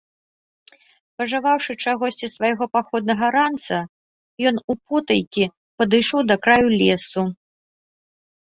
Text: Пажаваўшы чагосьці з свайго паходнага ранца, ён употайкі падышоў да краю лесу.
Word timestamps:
Пажаваўшы 1.21 1.71
чагосьці 1.83 2.21
з 2.23 2.29
свайго 2.37 2.65
паходнага 2.77 3.25
ранца, 3.37 3.77
ён 4.53 4.57
употайкі 4.75 5.45
падышоў 5.83 6.21
да 6.31 6.35
краю 6.47 6.67
лесу. 6.81 7.23